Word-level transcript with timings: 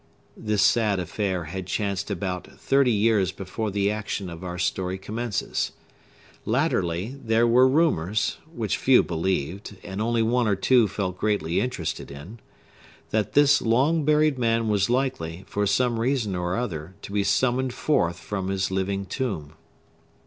This 0.35 0.63
sad 0.63 0.99
affair 0.99 1.43
had 1.43 1.67
chanced 1.67 2.09
about 2.09 2.47
thirty 2.59 2.89
years 2.91 3.31
before 3.31 3.69
the 3.69 3.91
action 3.91 4.31
of 4.31 4.43
our 4.43 4.57
story 4.57 4.97
commences. 4.97 5.73
Latterly, 6.43 7.19
there 7.23 7.45
were 7.45 7.67
rumors 7.67 8.37
(which 8.51 8.77
few 8.77 9.03
believed, 9.03 9.75
and 9.83 10.01
only 10.01 10.23
one 10.23 10.47
or 10.47 10.55
two 10.55 10.87
felt 10.87 11.19
greatly 11.19 11.59
interested 11.59 12.09
in) 12.09 12.39
that 13.11 13.33
this 13.33 13.61
long 13.61 14.03
buried 14.03 14.39
man 14.39 14.69
was 14.69 14.89
likely, 14.89 15.45
for 15.47 15.67
some 15.67 15.99
reason 15.99 16.33
or 16.35 16.57
other, 16.57 16.95
to 17.03 17.11
be 17.11 17.23
summoned 17.23 17.71
forth 17.75 18.17
from 18.19 18.47
his 18.47 18.71
living 18.71 19.05
tomb. 19.05 19.53